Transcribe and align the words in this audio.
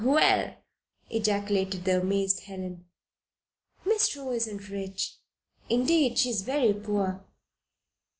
"Well!" 0.03 0.55
ejaculated 1.11 1.85
the 1.85 2.01
amazed 2.01 2.45
Helen. 2.45 2.85
"Miss 3.85 4.07
True 4.07 4.31
isn't 4.31 4.67
rich. 4.69 5.17
Indeed, 5.69 6.17
she 6.17 6.31
is 6.31 6.41
very 6.41 6.73
poor. 6.73 7.23